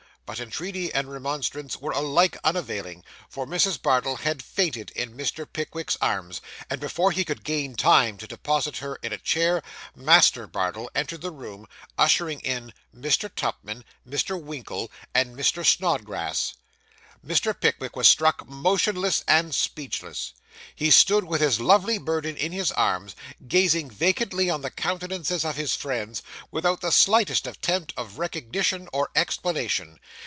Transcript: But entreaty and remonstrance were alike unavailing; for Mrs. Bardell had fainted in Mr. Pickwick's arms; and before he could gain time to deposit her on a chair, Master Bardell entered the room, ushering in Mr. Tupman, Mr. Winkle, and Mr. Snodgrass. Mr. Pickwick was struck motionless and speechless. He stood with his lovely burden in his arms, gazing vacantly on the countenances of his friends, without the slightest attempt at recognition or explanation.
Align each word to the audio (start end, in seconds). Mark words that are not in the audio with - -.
But 0.23 0.39
entreaty 0.39 0.93
and 0.93 1.11
remonstrance 1.11 1.75
were 1.75 1.91
alike 1.91 2.37
unavailing; 2.41 3.03
for 3.27 3.45
Mrs. 3.45 3.81
Bardell 3.81 4.15
had 4.15 4.41
fainted 4.41 4.89
in 4.91 5.17
Mr. 5.17 5.45
Pickwick's 5.51 5.97
arms; 5.99 6.39
and 6.69 6.79
before 6.79 7.11
he 7.11 7.25
could 7.25 7.43
gain 7.43 7.75
time 7.75 8.15
to 8.17 8.27
deposit 8.27 8.77
her 8.77 8.97
on 9.03 9.11
a 9.11 9.17
chair, 9.17 9.61
Master 9.93 10.47
Bardell 10.47 10.89
entered 10.95 11.19
the 11.19 11.31
room, 11.31 11.67
ushering 11.97 12.39
in 12.39 12.71
Mr. 12.95 13.29
Tupman, 13.35 13.83
Mr. 14.07 14.41
Winkle, 14.41 14.89
and 15.13 15.35
Mr. 15.37 15.65
Snodgrass. 15.65 16.53
Mr. 17.23 17.53
Pickwick 17.59 17.97
was 17.97 18.07
struck 18.07 18.47
motionless 18.47 19.25
and 19.27 19.53
speechless. 19.53 20.31
He 20.75 20.91
stood 20.91 21.25
with 21.25 21.41
his 21.41 21.59
lovely 21.59 21.97
burden 21.97 22.37
in 22.37 22.53
his 22.53 22.71
arms, 22.71 23.17
gazing 23.49 23.89
vacantly 23.91 24.49
on 24.49 24.61
the 24.61 24.71
countenances 24.71 25.43
of 25.43 25.57
his 25.57 25.75
friends, 25.75 26.23
without 26.51 26.79
the 26.79 26.91
slightest 26.91 27.45
attempt 27.45 27.93
at 27.97 28.11
recognition 28.15 28.87
or 28.93 29.09
explanation. 29.13 29.99